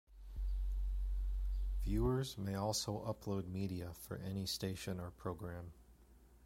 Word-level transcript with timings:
Viewers 1.83 2.35
may 2.35 2.55
also 2.55 3.05
upload 3.05 3.45
media 3.47 3.93
for 3.93 4.17
any 4.17 4.47
station 4.47 4.99
or 4.99 5.11
program. 5.11 5.73